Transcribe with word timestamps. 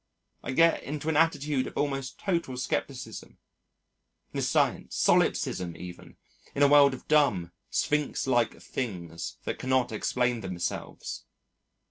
I 0.41 0.51
get 0.53 0.81
into 0.81 1.09
an 1.09 1.15
attitude 1.15 1.67
of 1.67 1.77
almost 1.77 2.17
total 2.19 2.57
scepticism, 2.57 3.37
nescience, 4.33 4.95
solipsism 4.95 5.77
even, 5.77 6.17
in 6.55 6.63
a 6.63 6.67
world 6.67 6.95
of 6.95 7.07
dumb, 7.07 7.51
sphinx 7.69 8.25
like 8.25 8.59
things 8.59 9.37
that 9.43 9.59
cannot 9.59 9.91
explain 9.91 10.41
themselves. 10.41 11.25